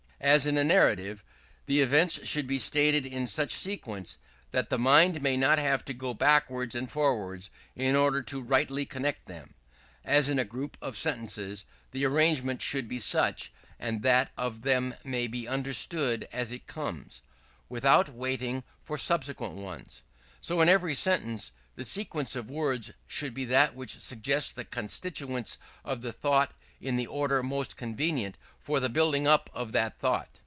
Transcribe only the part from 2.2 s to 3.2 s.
should be stated